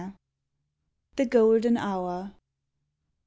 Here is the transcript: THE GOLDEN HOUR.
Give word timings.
THE 1.15 1.27
GOLDEN 1.27 1.77
HOUR. 1.77 2.33